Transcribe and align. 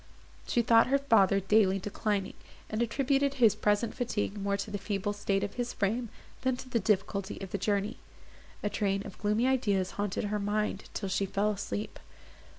She 0.47 0.63
thought 0.63 0.87
her 0.87 0.97
father 0.97 1.39
daily 1.39 1.77
declining, 1.77 2.33
and 2.71 2.81
attributed 2.81 3.35
his 3.35 3.53
present 3.53 3.93
fatigue 3.93 4.35
more 4.35 4.57
to 4.57 4.71
the 4.71 4.79
feeble 4.79 5.13
state 5.13 5.43
of 5.43 5.53
his 5.53 5.73
frame, 5.73 6.09
than 6.41 6.57
to 6.57 6.67
the 6.67 6.79
difficulty 6.79 7.37
of 7.39 7.51
the 7.51 7.59
journey. 7.59 7.97
A 8.63 8.69
train 8.71 9.05
of 9.05 9.19
gloomy 9.19 9.45
ideas 9.45 9.91
haunted 9.91 10.23
her 10.23 10.39
mind, 10.39 10.85
till 10.95 11.07
she 11.07 11.27
fell 11.27 11.51
asleep. 11.51 11.99